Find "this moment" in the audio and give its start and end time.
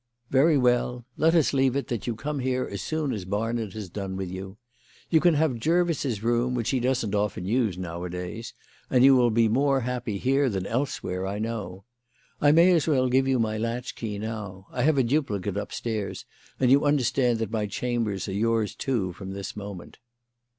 19.33-19.99